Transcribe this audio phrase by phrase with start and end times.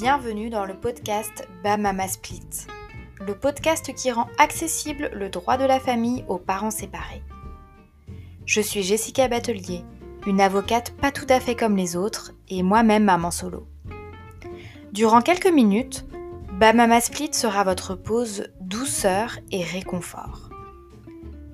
[0.00, 2.68] Bienvenue dans le podcast Bamama Split,
[3.26, 7.24] le podcast qui rend accessible le droit de la famille aux parents séparés.
[8.46, 9.82] Je suis Jessica Batelier,
[10.24, 13.66] une avocate pas tout à fait comme les autres et moi-même maman solo.
[14.92, 16.06] Durant quelques minutes,
[16.52, 20.48] Bamama Split sera votre pause douceur et réconfort.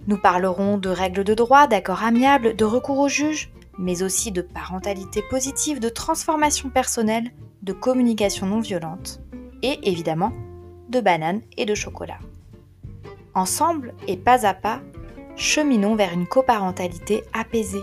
[0.07, 4.43] Nous parlerons de règles de droit, d'accords amiables, de recours au juge, mais aussi de
[4.43, 7.33] parentalité positive, de transformation personnelle,
[7.65, 9.21] de communication non violente
[9.63, 10.33] et évidemment
[10.91, 12.19] de bananes et de chocolat.
[13.33, 14.83] Ensemble et pas à pas,
[15.35, 17.83] cheminons vers une coparentalité apaisée.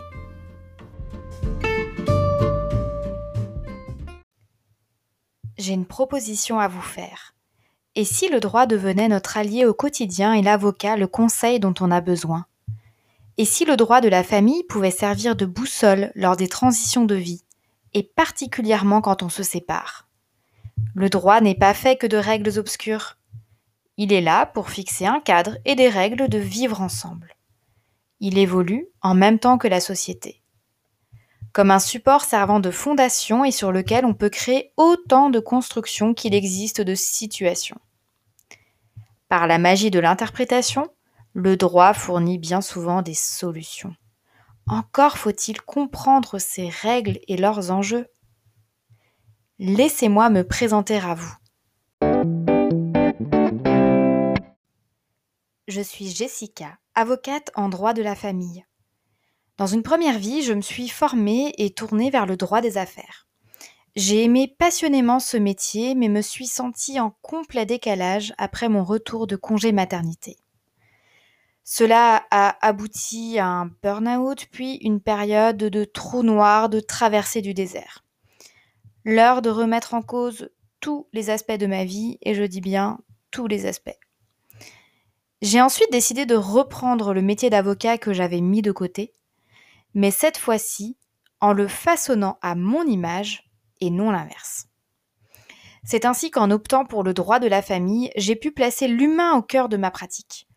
[5.58, 7.34] J'ai une proposition à vous faire.
[7.96, 11.90] Et si le droit devenait notre allié au quotidien et l'avocat le conseil dont on
[11.90, 12.46] a besoin?
[13.38, 17.16] Et si le droit de la famille pouvait servir de boussole lors des transitions de
[17.16, 17.44] vie,
[17.94, 20.08] et particulièrement quand on se sépare
[20.96, 23.18] Le droit n'est pas fait que de règles obscures.
[23.98, 27.36] Il est là pour fixer un cadre et des règles de vivre ensemble.
[28.20, 30.42] Il évolue en même temps que la société.
[31.54, 36.14] Comme un support servant de fondation et sur lequel on peut créer autant de constructions
[36.14, 37.80] qu'il existe de situations.
[39.28, 40.88] Par la magie de l'interprétation,
[41.34, 43.96] le droit fournit bien souvent des solutions.
[44.72, 48.08] Encore faut-il comprendre ces règles et leurs enjeux.
[49.60, 51.36] Laissez-moi me présenter à vous.
[55.68, 58.66] Je suis Jessica, avocate en droit de la famille.
[59.58, 63.28] Dans une première vie, je me suis formée et tournée vers le droit des affaires.
[63.98, 69.28] J'ai aimé passionnément ce métier, mais me suis sentie en complet décalage après mon retour
[69.28, 70.38] de congé maternité.
[71.64, 77.54] Cela a abouti à un burn-out, puis une période de trou noir, de traversée du
[77.54, 78.04] désert.
[79.06, 83.00] L'heure de remettre en cause tous les aspects de ma vie, et je dis bien
[83.30, 83.98] tous les aspects.
[85.42, 89.14] J'ai ensuite décidé de reprendre le métier d'avocat que j'avais mis de côté,
[89.94, 90.98] mais cette fois-ci
[91.40, 93.50] en le façonnant à mon image
[93.80, 94.68] et non l'inverse.
[95.84, 99.42] C'est ainsi qu'en optant pour le droit de la famille, j'ai pu placer l'humain au
[99.42, 100.48] cœur de ma pratique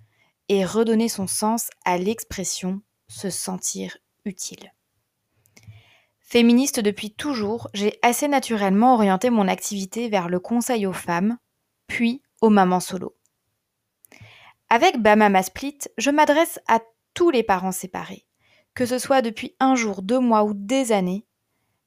[0.49, 4.73] et redonner son sens à l'expression se sentir utile.
[6.21, 11.39] Féministe depuis toujours, j'ai assez naturellement orienté mon activité vers le conseil aux femmes,
[11.87, 13.15] puis aux mamans solo.
[14.69, 16.81] Avec Bamama Split, je m'adresse à
[17.13, 18.27] tous les parents séparés,
[18.75, 21.27] que ce soit depuis un jour, deux mois ou des années,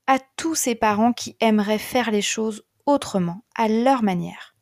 [0.06, 4.56] à tous ces parents qui aimeraient faire les choses autrement, à leur manière,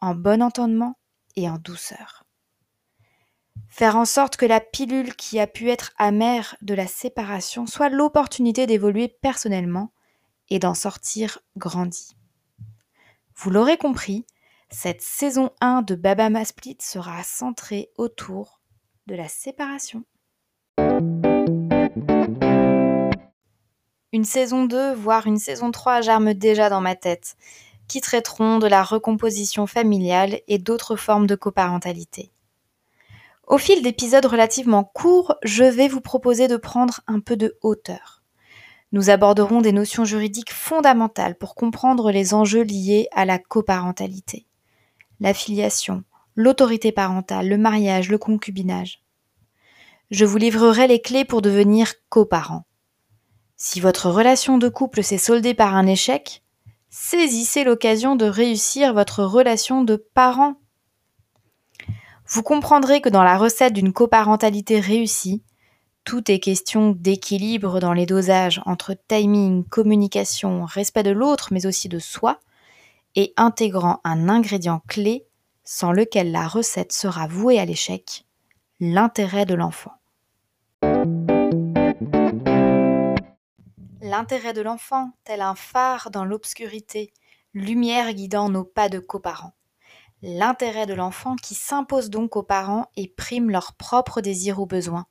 [0.00, 0.98] en bon entendement
[1.36, 2.23] et en douceur.
[3.68, 7.88] Faire en sorte que la pilule qui a pu être amère de la séparation soit
[7.88, 9.92] l'opportunité d'évoluer personnellement
[10.48, 12.16] et d'en sortir grandi.
[13.36, 14.26] Vous l'aurez compris,
[14.70, 18.60] cette saison 1 de Babama Split sera centrée autour
[19.06, 20.04] de la séparation.
[24.12, 27.36] Une saison 2, voire une saison 3 germe déjà dans ma tête,
[27.88, 32.30] qui traiteront de la recomposition familiale et d'autres formes de coparentalité.
[33.46, 38.22] Au fil d'épisodes relativement courts, je vais vous proposer de prendre un peu de hauteur.
[38.92, 44.46] Nous aborderons des notions juridiques fondamentales pour comprendre les enjeux liés à la coparentalité.
[45.20, 46.04] La filiation,
[46.36, 49.02] l'autorité parentale, le mariage, le concubinage.
[50.10, 52.64] Je vous livrerai les clés pour devenir coparent.
[53.56, 56.42] Si votre relation de couple s'est soldée par un échec,
[56.90, 60.54] saisissez l'occasion de réussir votre relation de parent.
[62.34, 65.44] Vous comprendrez que dans la recette d'une coparentalité réussie,
[66.02, 71.88] tout est question d'équilibre dans les dosages entre timing, communication, respect de l'autre, mais aussi
[71.88, 72.40] de soi,
[73.14, 75.24] et intégrant un ingrédient clé
[75.62, 78.24] sans lequel la recette sera vouée à l'échec,
[78.80, 79.92] l'intérêt de l'enfant.
[84.02, 87.12] L'intérêt de l'enfant, tel un phare dans l'obscurité,
[87.52, 89.54] lumière guidant nos pas de coparents.
[90.26, 95.06] L'intérêt de l'enfant qui s'impose donc aux parents et prime leurs propres désirs ou besoins.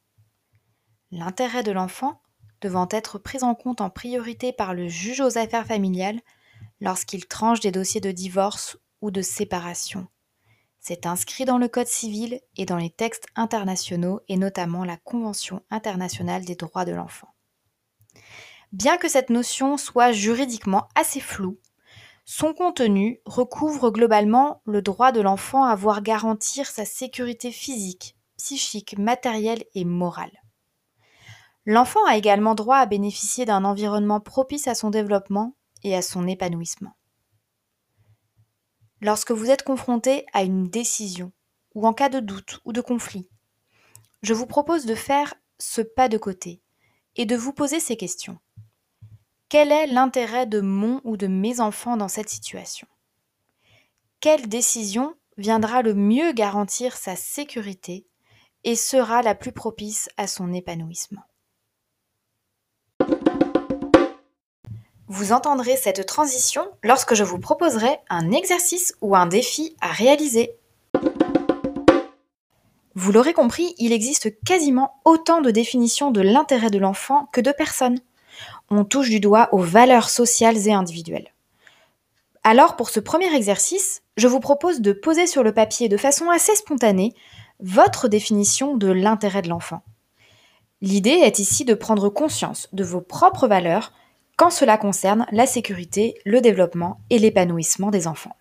[1.12, 2.24] L'intérêt de l'enfant
[2.62, 6.20] devant être pris en compte en priorité par le juge aux affaires familiales
[6.82, 10.08] lorsqu'il tranche des dossiers de divorce ou de séparation.
[10.80, 15.62] C'est inscrit dans le Code civil et dans les textes internationaux et notamment la Convention
[15.70, 17.30] internationale des droits de l'enfant.
[18.72, 21.60] Bien que cette notion soit juridiquement assez floue,
[22.26, 28.98] son contenu recouvre globalement le droit de l'enfant à voir garantir sa sécurité physique, psychique,
[28.98, 30.42] matérielle et morale.
[31.66, 36.28] L'enfant a également droit à bénéficier d'un environnement propice à son développement et à son
[36.28, 36.96] épanouissement.
[39.04, 41.34] lorsque vous êtes confronté à une décision
[41.76, 43.30] ou en cas de doute ou de conflit,
[44.22, 46.62] je vous propose de faire ce pas de côté
[47.16, 48.40] et de vous poser ces questions.
[49.54, 52.88] Quel est l'intérêt de mon ou de mes enfants dans cette situation?
[54.20, 58.08] Quelle décision viendra le mieux garantir sa sécurité
[58.64, 61.22] et sera la plus propice à son épanouissement?
[65.08, 70.58] Vous entendrez cette transition lorsque je vous proposerai un exercice ou un défi à réaliser.
[72.96, 77.52] Vous l'aurez compris, il existe quasiment autant de définitions de l'intérêt de l'enfant que de
[77.52, 78.00] personnes.
[78.70, 81.34] On touche du doigt aux valeurs sociales et individuelles.
[82.44, 86.30] Alors pour ce premier exercice, je vous propose de poser sur le papier de façon
[86.30, 87.14] assez spontanée
[87.60, 89.82] votre définition de l'intérêt de l'enfant.
[90.82, 93.94] L'idée est ici de prendre conscience de vos propres valeurs
[94.36, 98.36] quand cela concerne la sécurité, le développement et l'épanouissement des enfants.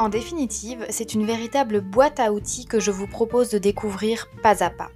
[0.00, 4.64] En définitive, c'est une véritable boîte à outils que je vous propose de découvrir pas
[4.64, 4.90] à pas.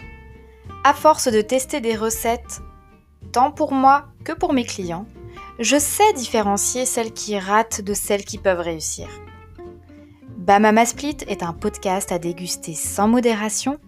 [0.83, 2.61] À force de tester des recettes,
[3.31, 5.07] tant pour moi que pour mes clients,
[5.61, 9.09] je sais différencier celles qui ratent de celles qui peuvent réussir.
[10.37, 13.79] Bamama Split est un podcast à déguster sans modération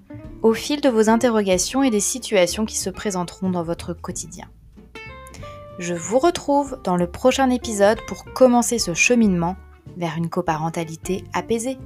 [0.43, 4.47] au fil de vos interrogations et des situations qui se présenteront dans votre quotidien.
[5.79, 9.57] Je vous retrouve dans le prochain épisode pour commencer ce cheminement
[9.97, 11.79] vers une coparentalité apaisée.